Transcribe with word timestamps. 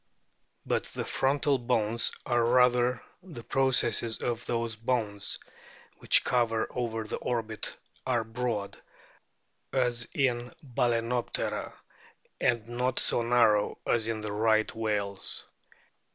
But 0.65 0.85
the 0.85 1.05
frontal 1.05 1.59
bones, 1.59 2.11
or 2.25 2.43
rather 2.43 3.03
the 3.21 3.43
processes 3.43 4.17
of 4.23 4.43
those 4.47 4.75
bones, 4.75 5.37
which 5.99 6.23
cover 6.23 6.65
over 6.71 7.03
the 7.03 7.17
orbit 7.19 7.77
are 8.07 8.23
broad, 8.23 8.79
as 9.71 10.07
in 10.15 10.55
Balcenoptera, 10.63 11.75
and 12.39 12.67
not 12.67 12.99
so 12.99 13.21
narrow 13.21 13.77
as 13.85 14.07
in 14.07 14.21
the 14.21 14.31
Right 14.31 14.73
whales. 14.73 15.45